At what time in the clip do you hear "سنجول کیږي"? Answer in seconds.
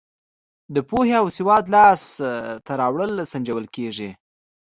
3.31-4.09